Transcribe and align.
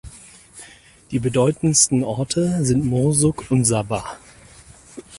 Die 1.11 1.19
bedeutendsten 1.19 2.03
Orte 2.03 2.65
sind 2.65 2.85
Murzuk 2.87 3.45
und 3.51 3.65
Sabha. 3.65 4.17